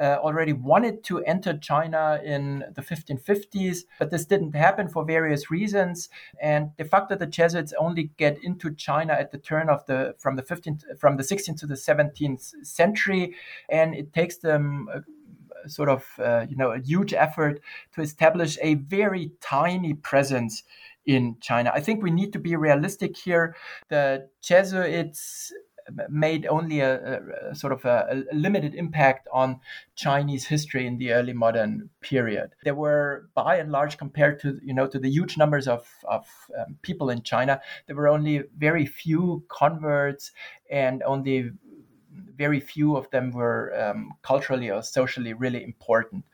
[0.00, 5.50] uh, already wanted to enter China in the 1550s, but this didn't happen for various
[5.50, 6.08] reasons.
[6.40, 10.36] And de facto, the Jesuits only get into China at the turn of the from
[10.36, 13.34] the 15th from the 16th to the 17th century,
[13.68, 14.88] and it takes them
[15.66, 17.60] sort of uh, you know a huge effort
[17.94, 20.62] to establish a very tiny presence
[21.06, 21.72] in China.
[21.74, 23.56] I think we need to be realistic here.
[23.88, 25.52] The Jesuits
[26.08, 29.60] made only a, a sort of a, a, limited impact on
[29.94, 32.54] Chinese history in the early modern period.
[32.64, 36.26] There were, by and large, compared to you know to the huge numbers of of
[36.58, 40.32] um, people in China, there were only very few converts
[40.70, 41.50] and only
[42.38, 46.24] very few of them were um, culturally or socially really important.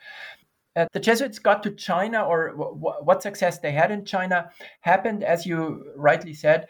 [0.76, 5.22] Uh, the Jesuits got to China, or w- what success they had in China happened,
[5.22, 6.66] as you rightly said,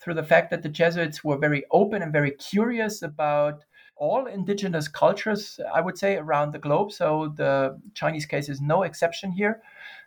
[0.00, 3.64] through the fact that the Jesuits were very open and very curious about
[3.96, 6.92] all indigenous cultures, I would say, around the globe.
[6.92, 9.60] So the Chinese case is no exception here.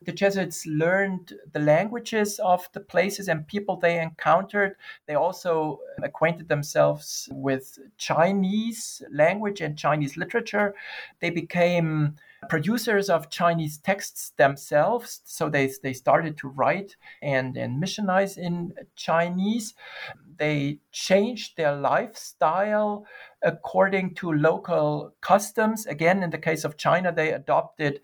[0.04, 4.76] The Jesuits learned the languages of the places and people they encountered.
[5.06, 10.74] They also acquainted themselves with Chinese language and Chinese literature.
[11.20, 12.16] They became
[12.50, 15.22] producers of Chinese texts themselves.
[15.26, 19.74] So they, they started to write and, and missionize in Chinese.
[20.38, 23.06] They changed their lifestyle
[23.44, 25.86] according to local customs.
[25.86, 28.02] Again, in the case of China, they adopted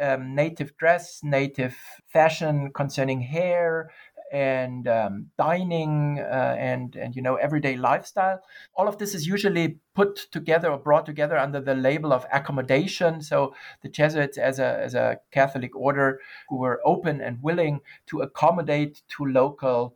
[0.00, 1.76] um, native dress, native
[2.06, 3.90] fashion concerning hair,
[4.30, 8.40] and um, dining uh, and and you know everyday lifestyle.
[8.74, 13.22] All of this is usually put together or brought together under the label of accommodation.
[13.22, 18.20] So the Jesuits, as a as a Catholic order, who were open and willing to
[18.20, 19.94] accommodate to local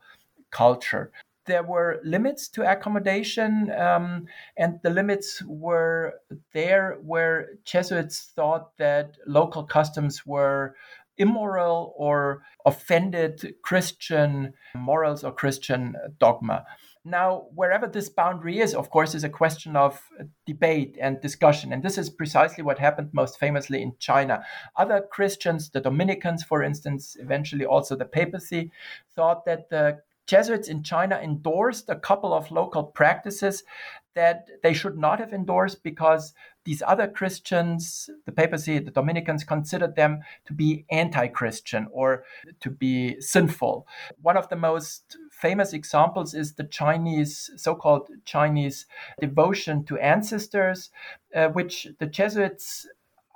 [0.51, 1.11] culture
[1.47, 6.15] there were limits to accommodation, um, and the limits were
[6.53, 10.75] there where Jesuits thought that local customs were
[11.17, 16.65] immoral or offended Christian morals or Christian dogma.
[17.07, 20.01] Now, wherever this boundary is, of course, is a question of
[20.47, 21.71] debate and discussion.
[21.71, 24.43] And this is precisely what happened most famously in China.
[24.77, 28.73] Other Christians, the Dominicans, for instance, eventually also the papacy,
[29.15, 33.63] thought that the Jesuits in China endorsed a couple of local practices
[34.15, 39.97] that they should not have endorsed because these other Christians, the papacy, the Dominicans, considered
[39.97, 42.25] them to be anti Christian or
[42.61, 43.87] to be sinful.
[44.23, 48.87] One of the most famous examples is the Chinese, so called Chinese
[49.21, 50.91] devotion to ancestors,
[51.35, 52.87] uh, which the Jesuits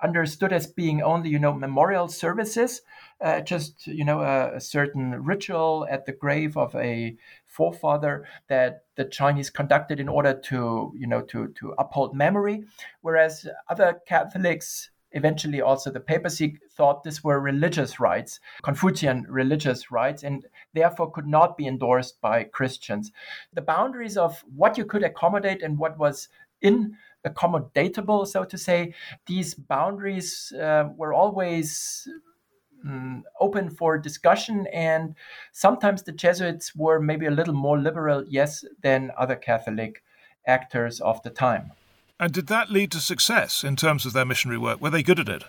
[0.02, 2.82] understood as being only, you know, memorial services,
[3.20, 8.84] uh, just, you know, a, a, certain ritual at the grave of a forefather that
[8.94, 12.62] the Chinese conducted in order to, you know, to, to uphold memory.
[13.00, 20.22] Whereas other Catholics, eventually also the papacy, thought this were religious rites, Confucian religious rites,
[20.22, 23.11] and therefore could not be endorsed by Christians.
[23.52, 26.28] The boundaries of what you could accommodate and what was
[26.61, 26.96] in
[27.29, 28.95] accommodatable, so to say.
[29.27, 32.09] These boundaries uh, were always
[32.85, 35.14] um, open for discussion, and
[35.53, 40.03] sometimes the Jesuits were maybe a little more liberal, yes, than other Catholic
[40.47, 41.73] actors of the time.
[42.21, 44.81] And did that lead to success in terms of their missionary work?
[44.81, 45.45] Were they good at it?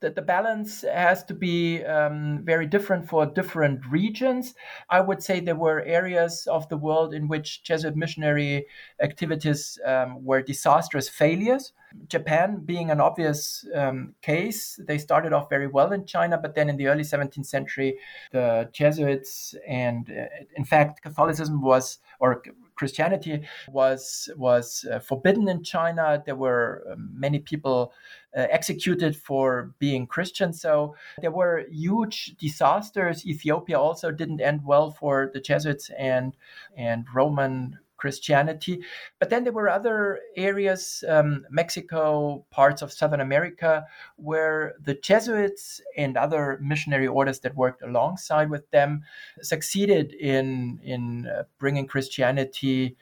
[0.00, 4.54] That the balance has to be um, very different for different regions.
[4.90, 8.66] I would say there were areas of the world in which Jesuit missionary
[9.00, 11.72] activities um, were disastrous failures.
[12.08, 16.68] Japan being an obvious um, case, they started off very well in China, but then
[16.68, 17.98] in the early 17th century,
[18.32, 22.42] the Jesuits and, uh, in fact, Catholicism was, or
[22.76, 26.22] Christianity was was uh, forbidden in China.
[26.24, 27.92] There were um, many people
[28.36, 30.52] uh, executed for being Christian.
[30.52, 33.26] So there were huge disasters.
[33.26, 36.36] Ethiopia also didn't end well for the Jesuits and
[36.76, 38.74] and Roman Christianity.
[39.18, 45.80] But then there were other areas, um, Mexico, parts of Southern America, where the Jesuits
[45.96, 49.02] and other missionary orders that worked alongside with them
[49.42, 52.96] succeeded in in uh, bringing Christianity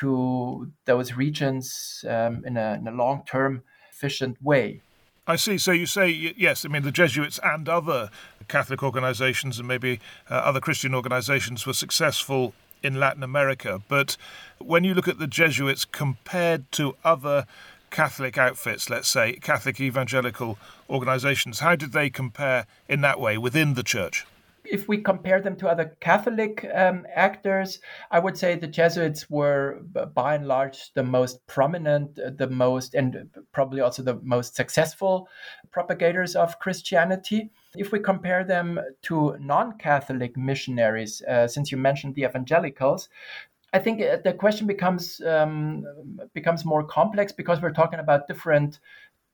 [0.00, 4.80] to those regions um, in a, a long term efficient way.
[5.24, 5.56] I see.
[5.56, 6.64] So you say yes.
[6.64, 8.10] I mean, the Jesuits and other
[8.48, 13.82] Catholic organizations and maybe uh, other Christian organizations were successful in Latin America.
[13.88, 14.16] But
[14.58, 17.46] when you look at the Jesuits compared to other
[17.90, 23.74] Catholic outfits, let's say Catholic evangelical organizations, how did they compare in that way within
[23.74, 24.24] the church?
[24.64, 29.80] If we compare them to other Catholic um, actors, I would say the Jesuits were,
[30.14, 35.28] by and large, the most prominent, uh, the most, and probably also the most successful
[35.70, 37.50] propagators of Christianity.
[37.76, 43.08] If we compare them to non Catholic missionaries, uh, since you mentioned the evangelicals,
[43.72, 45.86] I think uh, the question becomes um,
[46.34, 48.80] becomes more complex because we're talking about different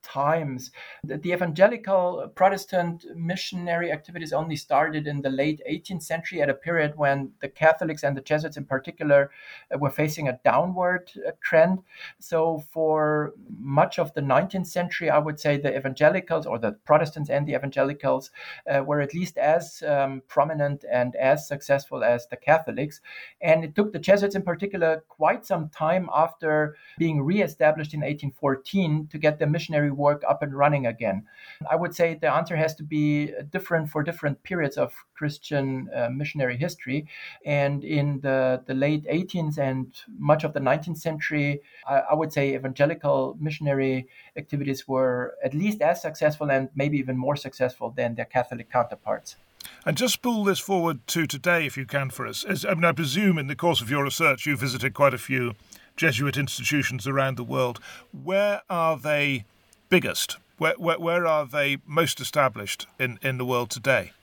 [0.02, 0.70] times.
[1.04, 6.54] The, the, evangelical Protestant missionary activities only started in the late 18th century at a
[6.54, 9.30] period when the Catholics and the Jesuits in particular
[9.72, 11.80] uh, were facing a downward uh, trend.
[12.18, 17.30] So, for much of the 19th century, I would say the evangelicals or the Protestants
[17.30, 18.30] and the evangelicals
[18.70, 23.00] uh, were at least as um, prominent and as successful as the Catholics.
[23.40, 29.08] And it took the Jesuits in particular quite some time after being re-established in 1814
[29.08, 31.24] to get the missionary work up and running again?
[31.70, 36.08] I would say the answer has to be different for different periods of Christian uh,
[36.10, 37.06] missionary history.
[37.44, 42.32] And in the, the late 18th and much of the 19th century, I, I would
[42.32, 48.14] say evangelical missionary activities were at least as successful and maybe even more successful than
[48.14, 49.36] their Catholic counterparts.
[49.84, 52.44] And just pull this forward to today, if you can, for us.
[52.44, 55.18] As, I mean, I presume in the course of your research, you visited quite a
[55.18, 55.54] few
[55.96, 57.80] Jesuit institutions around the world.
[58.12, 59.44] Where are they
[59.88, 60.36] biggest?
[60.58, 64.12] Where, where, where are they most established in, in the world today?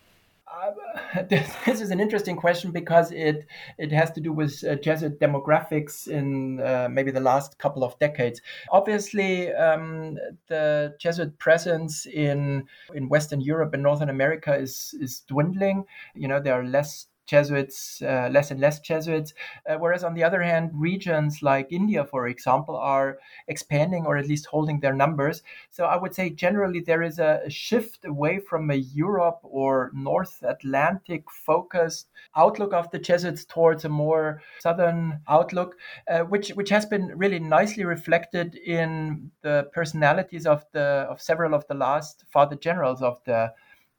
[1.15, 3.45] Uh, this is an interesting question because it
[3.77, 7.97] it has to do with uh, Jesuit demographics in uh, maybe the last couple of
[7.99, 8.41] decades.
[8.71, 15.85] Obviously, um, the Jesuit presence in in Western Europe and Northern America is is dwindling.
[16.15, 19.33] You know, there are less Jesuits, uh, less and less Jesuits.
[19.67, 24.27] Uh, whereas on the other hand, regions like India, for example, are expanding or at
[24.27, 25.43] least holding their numbers.
[25.71, 30.43] So I would say generally there is a shift away from a Europe or North
[30.43, 35.75] Atlantic focused outlook of the Jesuits towards a more southern outlook,
[36.09, 41.53] uh, which which has been really nicely reflected in the personalities of the of several
[41.53, 43.51] of the last father generals of the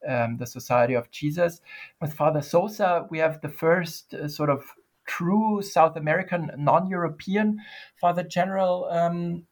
[0.07, 1.61] um, the Society of Jesus.
[2.01, 4.63] With Father Sosa, we have the first uh, sort of
[5.05, 7.59] true South American, non European
[7.99, 9.43] Father General um,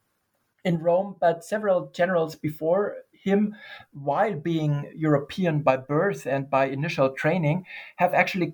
[0.63, 3.55] in Rome, but several generals before him,
[3.93, 7.65] while being European by birth and by initial training,
[7.97, 8.53] have actually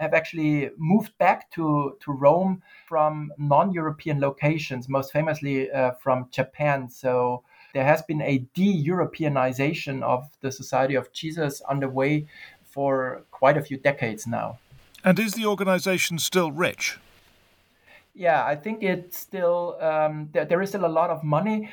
[0.00, 6.88] have actually moved back to, to Rome from non-European locations, most famously uh, from Japan.
[6.88, 7.44] So
[7.74, 12.26] there has been a de-Europeanization of the Society of Jesus underway
[12.64, 14.58] for quite a few decades now.
[15.04, 16.98] And is the organization still rich?
[18.14, 21.68] Yeah, I think it's still um, there, there is still a lot of money.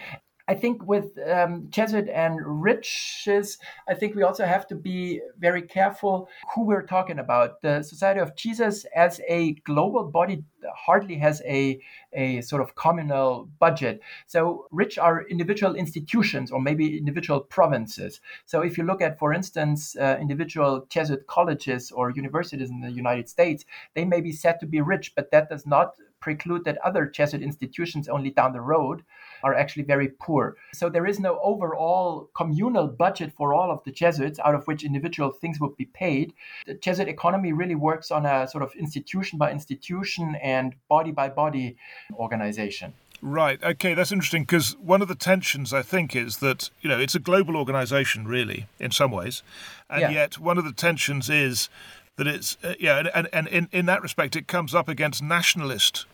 [0.51, 5.61] I think with um, Jesuit and riches, I think we also have to be very
[5.61, 7.61] careful who we're talking about.
[7.61, 10.43] The Society of Jesus, as a global body,
[10.75, 11.79] hardly has a,
[12.11, 14.01] a sort of communal budget.
[14.27, 18.19] So rich are individual institutions or maybe individual provinces.
[18.45, 22.91] So if you look at, for instance, uh, individual Jesuit colleges or universities in the
[22.91, 23.63] United States,
[23.95, 27.41] they may be said to be rich, but that does not preclude that other Jesuit
[27.41, 29.03] institutions only down the road
[29.43, 30.55] are actually very poor.
[30.73, 34.83] So there is no overall communal budget for all of the Jesuits out of which
[34.83, 36.33] individual things would be paid.
[36.65, 41.29] The Jesuit economy really works on a sort of institution by institution and body by
[41.29, 41.77] body
[42.13, 42.93] organization.
[43.21, 43.63] Right.
[43.63, 47.13] Okay, that's interesting because one of the tensions I think is that you know it's
[47.13, 49.43] a global organization really in some ways,
[49.89, 50.09] and yeah.
[50.09, 51.69] yet one of the tensions is
[52.17, 56.07] that it's uh, yeah, and, and in in that respect it comes up against nationalist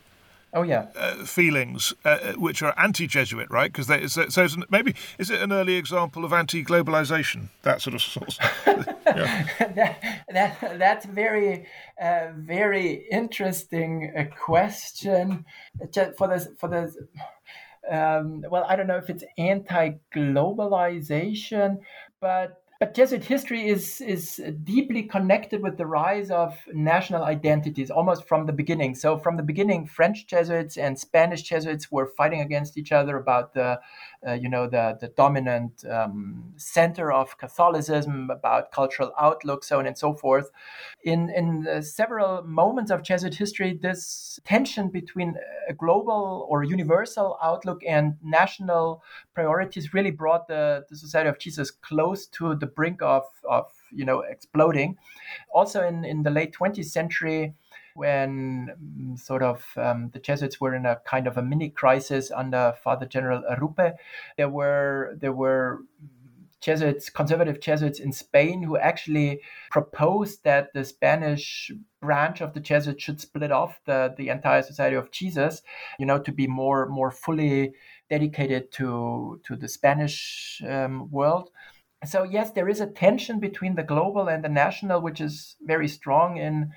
[0.58, 3.72] Oh yeah, uh, feelings uh, uh which are anti-Jesuit, right?
[3.72, 7.50] Because so, so maybe is it an early example of anti-globalization?
[7.62, 8.40] That sort of source.
[8.66, 10.02] that,
[10.34, 11.68] that, that's very
[12.02, 15.46] uh, very interesting uh, question.
[16.18, 16.98] For this for this.
[17.88, 21.78] Um, well, I don't know if it's anti-globalization,
[22.20, 28.28] but but Jesuit history is is deeply connected with the rise of national identities almost
[28.28, 28.94] from the beginning.
[28.94, 33.54] So from the beginning, French Jesuits and Spanish Jesuits were fighting against each other about
[33.54, 33.80] the
[34.28, 39.88] uh, you know the the dominant um, center of Catholicism, about cultural outlook, so on
[39.88, 40.52] and so forth.
[41.04, 45.36] In in uh, several moments of Jesuit history, this tension between
[45.68, 49.04] a global or universal outlook and national
[49.34, 54.06] priorities really brought the, the Society of Jesus close to the brink of of you
[54.06, 54.98] know exploding.
[55.54, 57.54] Also in in the late 20th century
[57.98, 62.30] when mm, sort of um, the Jesuits were in a kind of a mini crisis
[62.30, 63.94] under Father General Arrupe.
[64.38, 65.80] There were there were
[66.60, 73.04] Jesuits, conservative Jesuits in Spain, who actually proposed that the Spanish branch of the Jesuits
[73.04, 75.62] should split off the, the entire Society of Jesus,
[76.00, 77.74] you know, to be more more fully
[78.10, 81.52] dedicated to to the Spanish um, world.
[82.06, 85.88] So yes, there is a tension between the global and the national, which is very
[85.88, 86.72] strong in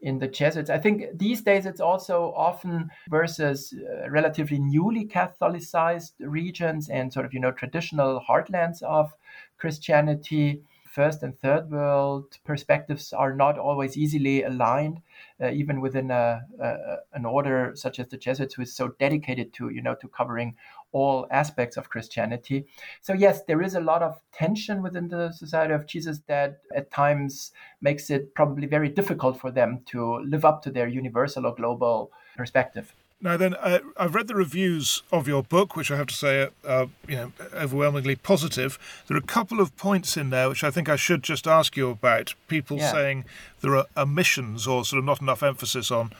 [0.00, 0.68] in the Jesuits.
[0.68, 7.24] I think these days it's also often versus uh, relatively newly Catholicized regions and sort
[7.24, 9.12] of, you know, traditional heartlands of
[9.56, 10.62] Christianity.
[10.90, 15.00] First and third world perspectives are not always easily aligned,
[15.42, 19.52] uh, even within a, a, an order such as the Jesuits, who is so dedicated
[19.54, 20.54] to, you know, to covering
[20.94, 22.66] all aspects of Christianity.
[23.02, 26.90] So, yes, there is a lot of tension within the Society of Jesus that at
[26.90, 27.50] times
[27.82, 32.12] makes it probably very difficult for them to live up to their universal or global
[32.36, 32.94] perspective.
[33.20, 36.48] Now, then, uh, I've read the reviews of your book, which I have to say
[36.68, 38.78] are, you know, overwhelmingly positive.
[39.06, 41.76] There are a couple of points in there which I think I should just ask
[41.76, 42.34] you about.
[42.48, 42.92] People yeah.
[42.92, 43.24] saying
[43.62, 46.12] there are omissions or sort of not enough emphasis on.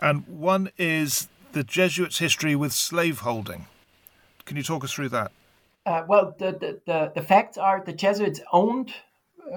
[0.00, 3.66] And one is the Jesuits' history with slaveholding.
[4.48, 5.30] Can you talk us through that?
[5.84, 8.94] Uh, well, the, the, the, the, facts are the Jesuits owned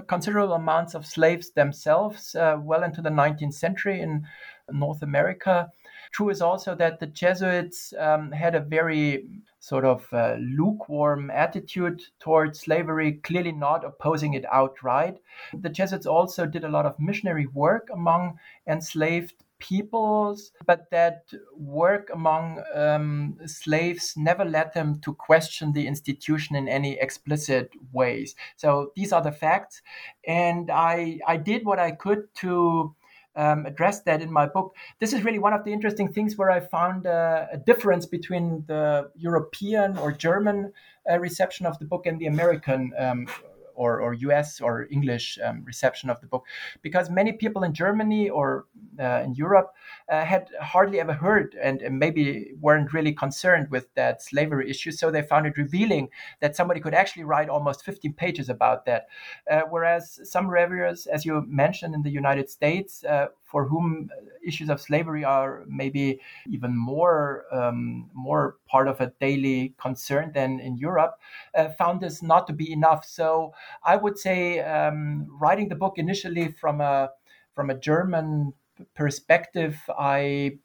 [0.08, 4.28] considerable amounts of slaves themselves uh, well into the 19th century in
[4.70, 5.70] North America.
[6.12, 9.30] True is also that the Jesuits um, had a very
[9.62, 15.20] sort of uh, lukewarm attitude towards slavery, clearly not opposing it outright.
[15.54, 22.10] The Jesuits also did a lot of missionary work among enslaved peoples, but that work
[22.14, 28.36] among um, slaves never led them to question the institution in any explicit ways.
[28.58, 29.82] So these are the facts,
[30.28, 32.96] and I I did what I could to.
[33.34, 34.76] Um, address that in my book.
[35.00, 39.10] This is really one of the interesting things where I found a difference between the
[39.16, 40.74] European or German
[41.10, 43.28] uh, reception of the book and the American um,
[43.76, 46.46] or, or US or English um, reception of the book,
[46.82, 48.66] because many people in Germany or
[49.00, 49.74] uh, in Europe
[50.10, 54.92] uh, had hardly ever heard and, and, maybe weren't really concerned with that slavery issue.
[54.92, 56.10] So they found it revealing
[56.40, 59.08] that somebody could actually write almost 15 pages about that.
[59.50, 64.10] Uh, whereas some reviewers, as you mentioned in the United States, uh, for whom
[64.46, 70.60] issues of slavery are maybe even more um, more part of a daily concern than
[70.60, 71.20] in Europe,
[71.56, 73.06] uh, found this not to be enough.
[73.06, 77.12] So I would say um, writing the book initially from a
[77.54, 78.54] from a German
[78.96, 80.60] perspective, I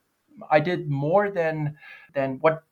[0.50, 1.76] I did more than
[2.16, 2.64] than what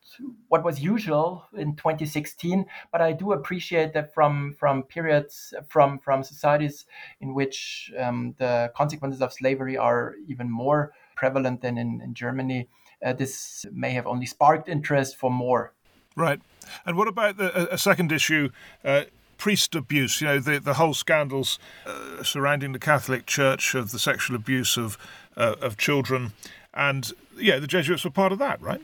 [0.49, 2.65] what was usual in 2016.
[2.91, 6.85] But I do appreciate that from from periods from from societies
[7.21, 12.67] in which um, the consequences of slavery are even more prevalent than in, in Germany,
[13.05, 15.71] uh, this may have only sparked interest for more.
[16.17, 16.41] Right.
[16.85, 18.49] And what about the, a second issue?
[18.83, 19.03] Uh,
[19.37, 23.99] priest abuse, you know, the, the whole scandals uh, surrounding the Catholic Church of the
[23.99, 24.97] sexual abuse of
[25.37, 26.31] uh, of children,
[26.73, 28.81] and yeah, the Jesuits were part of that, right?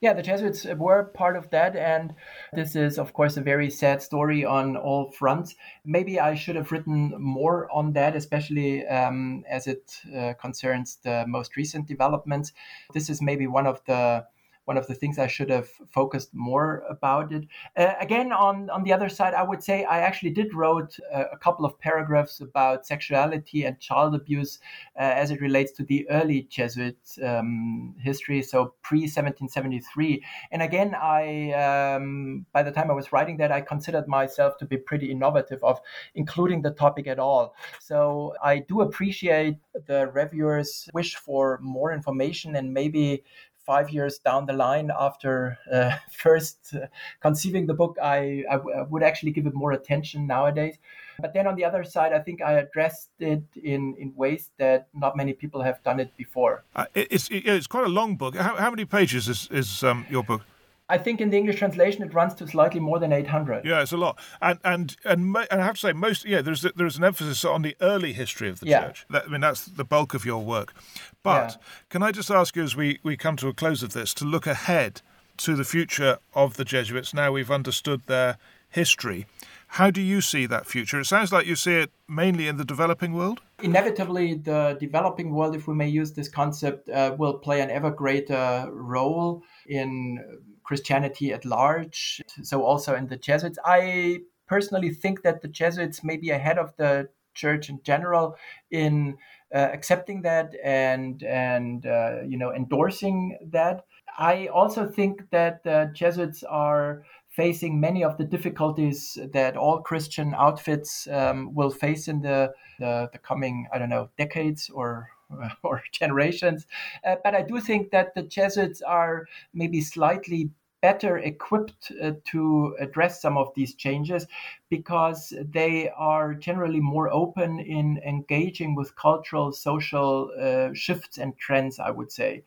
[0.00, 2.14] Yeah, the Jesuits were part of that, and
[2.52, 5.56] this is, of course, a very sad story on all fronts.
[5.84, 11.24] Maybe I should have written more on that, especially um, as it uh, concerns the
[11.26, 12.52] most recent developments.
[12.94, 14.24] This is maybe one of the
[14.68, 17.44] one of the things I should have focused more about it.
[17.74, 21.22] Uh, again, on on the other side, I would say I actually did wrote a,
[21.36, 24.58] a couple of paragraphs about sexuality and child abuse
[24.94, 30.22] uh, as it relates to the early Jesuit um, history, so pre 1773.
[30.52, 34.66] And again, I um, by the time I was writing that, I considered myself to
[34.66, 35.80] be pretty innovative of
[36.14, 37.54] including the topic at all.
[37.80, 39.56] So I do appreciate
[39.86, 43.24] the reviewers' wish for more information and maybe
[43.68, 45.92] five years down the line after uh,
[46.24, 46.86] first uh,
[47.20, 50.76] conceiving the book, I, I, w- I would actually give it more attention nowadays.
[51.20, 54.88] But then on the other side, I think I addressed it in, in ways that
[54.94, 56.64] not many people have done it before.
[56.74, 58.34] Uh, it's, it's quite a long book.
[58.36, 60.42] How, how many pages is, is um, your book?
[60.88, 63.64] I think in the English translation it runs to slightly more than 800.
[63.64, 66.66] Yeah, it's a lot, and and and, and I have to say, most yeah, there's
[66.76, 68.86] there's an emphasis on the early history of the yeah.
[68.86, 69.06] church.
[69.10, 70.74] That, I mean, that's the bulk of your work.
[71.22, 71.66] But yeah.
[71.90, 74.24] can I just ask you, as we we come to a close of this, to
[74.24, 75.02] look ahead
[75.38, 77.12] to the future of the Jesuits?
[77.12, 78.38] Now we've understood their
[78.70, 79.26] history.
[79.72, 81.00] How do you see that future?
[81.00, 83.40] It sounds like you see it mainly in the developing world.
[83.62, 87.90] Inevitably, the developing world, if we may use this concept, uh, will play an ever
[87.90, 90.18] greater role in
[90.64, 92.20] Christianity at large.
[92.42, 93.58] So also in the Jesuits.
[93.64, 98.36] I personally think that the Jesuits may be ahead of the church in general
[98.70, 99.16] in
[99.54, 103.84] uh, accepting that and and uh, you know endorsing that.
[104.18, 107.04] I also think that the Jesuits are
[107.38, 113.08] facing many of the difficulties that all Christian outfits um, will face in the, the,
[113.12, 115.08] the coming I don't know decades or
[115.62, 116.66] or generations.
[117.06, 120.50] Uh, but I do think that the Jesuits are maybe slightly
[120.80, 124.26] better equipped uh, to address some of these changes
[124.70, 131.78] because they are generally more open in engaging with cultural, social uh, shifts and trends,
[131.78, 132.44] I would say,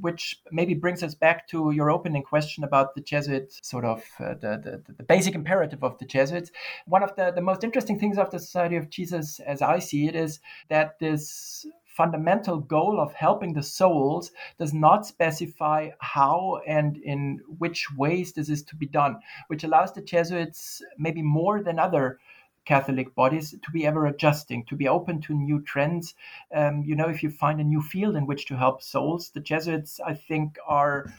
[0.00, 4.34] which maybe brings us back to your opening question about the Jesuits, sort of uh,
[4.34, 6.50] the, the, the, basic imperative of the Jesuits.
[6.86, 10.06] One of the, the most interesting things of the Society of Jesus, as I see
[10.06, 11.66] it, is that this
[11.98, 18.48] fundamental goal of helping the souls does not specify how and in which ways this
[18.48, 19.18] is to be done,
[19.48, 22.20] which allows the Jesuits, maybe more than other
[22.64, 26.14] Catholic bodies, to be ever adjusting, to be open to new trends.
[26.54, 29.40] Um, you know, if you find a new field in which to help souls, the
[29.40, 31.12] Jesuits, I think, are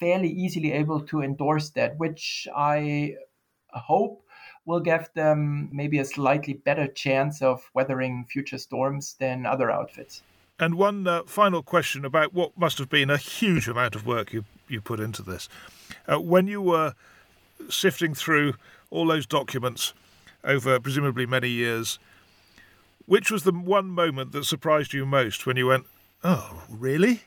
[0.00, 3.14] fairly easily able to endorse that, which I
[3.68, 4.23] hope
[4.66, 10.22] will give them maybe a slightly better chance of weathering future storms than other outfits.
[10.58, 14.32] And one uh, final question about what must have been a huge amount of work
[14.32, 15.48] you, you put into this.
[16.10, 16.94] Uh, when you were
[17.68, 18.54] sifting through
[18.90, 19.92] all those documents
[20.44, 21.98] over presumably many years,
[23.06, 25.86] which was the one moment that surprised you most when you went,
[26.22, 27.22] oh, really?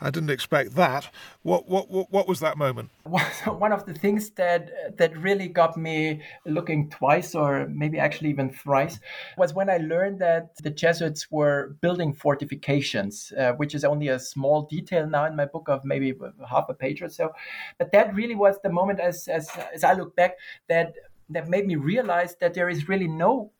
[0.00, 1.10] I didn't expect that.
[1.42, 2.90] What what what, what was that moment?
[3.04, 8.50] One of the things that that really got me looking twice, or maybe actually even
[8.50, 9.00] thrice,
[9.36, 14.18] was when I learned that the Jesuits were building fortifications, uh, which is only a
[14.18, 16.14] small detail now in my book of maybe
[16.48, 17.30] half a page or so.
[17.78, 20.36] But that really was the moment, as as as I look back,
[20.68, 20.94] that
[21.30, 23.50] that made me realize that there is really no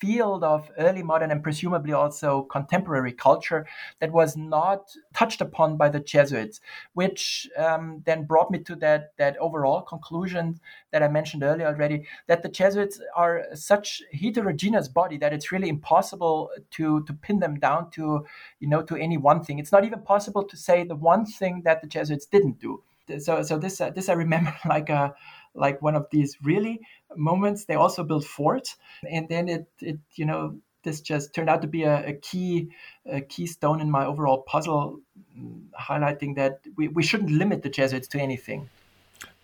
[0.00, 3.66] field of early modern and presumably also contemporary culture
[4.00, 6.60] that was not touched upon by the Jesuits,
[6.94, 10.58] which um, then brought me to that, that overall conclusion
[10.90, 15.68] that I mentioned earlier already that the Jesuits are such heterogeneous body that it's really
[15.68, 18.26] impossible to, to pin them down to,
[18.58, 19.58] you know, to any one thing.
[19.58, 22.82] It's not even possible to say the one thing that the Jesuits didn't do.
[23.18, 25.14] So, so this, uh, this I remember like a,
[25.54, 26.80] like one of these really
[27.16, 27.64] moments.
[27.64, 28.76] They also built forts,
[29.08, 32.70] and then it it you know this just turned out to be a, a key
[33.06, 35.00] a keystone in my overall puzzle,
[35.38, 38.68] mm, highlighting that we, we shouldn't limit the Jesuits to anything.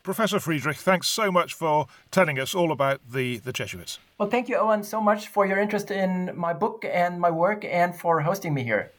[0.02, 3.98] Professor Friedrich, thanks so much for telling us all about the, the Jesuits.
[4.18, 7.64] Well, thank you, Owen, so much for your interest in my book and my work
[7.64, 8.92] and for hosting me here.